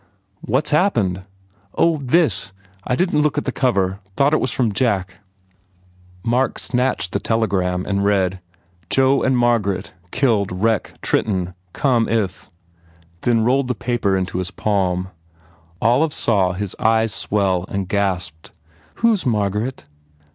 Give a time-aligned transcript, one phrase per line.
[0.39, 1.25] "What s happened?"
[1.77, 2.53] "Oh, this!
[2.85, 5.75] I didn t look at the cover thought it was from Jack" 45 THE FAIR
[5.77, 8.39] REWARDS Mark snatched the telegram and read,
[8.89, 9.29] "Joe..:..:.
[9.29, 12.49] Margaret killed wreck Trenton come if"
[13.21, 15.09] then rolled the paper into his palm.
[15.79, 18.51] Olive saw his eyes swell and gasped.
[19.05, 19.85] "Who s Margaret?"